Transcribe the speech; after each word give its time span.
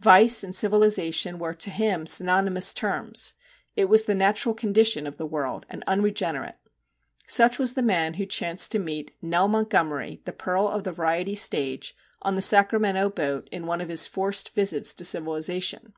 Vice 0.00 0.42
and 0.42 0.52
civilisation 0.52 1.38
were 1.38 1.54
to 1.54 1.70
him 1.70 2.04
synonymous 2.04 2.74
terms 2.74 3.34
it 3.76 3.84
was 3.84 4.06
the 4.06 4.14
natural 4.16 4.52
condition 4.52 5.06
of 5.06 5.18
the 5.18 5.24
worldly 5.24 5.68
and 5.70 5.84
unregenerate. 5.86 6.56
Such 7.28 7.60
was 7.60 7.74
the 7.74 7.82
man 7.82 8.14
who 8.14 8.26
chanced 8.26 8.72
to 8.72 8.80
meet' 8.80 9.14
Nell 9.22 9.46
Montgomery, 9.46 10.20
the 10.24 10.32
Pearl 10.32 10.66
of 10.66 10.82
the 10.82 10.90
Variety 10.90 11.36
Stage,' 11.36 11.94
on 12.22 12.34
the 12.34 12.42
Sacramento 12.42 13.08
boat 13.10 13.48
in 13.52 13.66
one 13.68 13.80
of 13.80 13.88
his 13.88 14.08
forced 14.08 14.48
visits 14.52 14.92
to 14.94 15.04
civilisation. 15.04 15.92